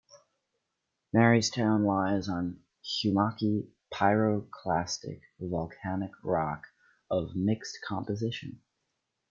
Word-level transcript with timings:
Marystown 1.15 1.85
lies 1.85 2.27
on 2.27 2.63
hummocky 2.83 3.69
pyroclastic 3.93 5.21
volcanic 5.39 6.09
rock 6.23 6.63
of 7.11 7.35
mixed 7.35 7.77
composition. 7.87 8.63